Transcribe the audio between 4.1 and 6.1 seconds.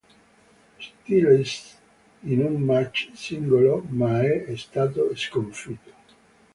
è stato sconfitto.